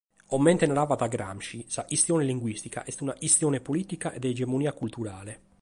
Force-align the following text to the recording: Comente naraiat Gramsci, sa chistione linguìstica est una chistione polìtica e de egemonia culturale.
Comente 0.29 0.65
naraiat 0.65 1.07
Gramsci, 1.09 1.63
sa 1.69 1.85
chistione 1.85 2.23
linguìstica 2.23 2.83
est 2.87 3.01
una 3.01 3.13
chistione 3.13 3.61
polìtica 3.61 4.11
e 4.11 4.17
de 4.19 4.29
egemonia 4.29 4.73
culturale. 4.73 5.41